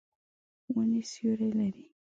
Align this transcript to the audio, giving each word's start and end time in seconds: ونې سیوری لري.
ونې 0.73 1.01
سیوری 1.11 1.49
لري. 1.57 1.83